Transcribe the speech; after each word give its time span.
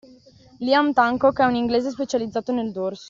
Liam 0.59 0.93
Tancock 0.95 1.41
è 1.41 1.45
un 1.45 1.53
inglese 1.53 1.91
specializzato 1.91 2.51
nel 2.51 2.71
dorso 2.71 2.99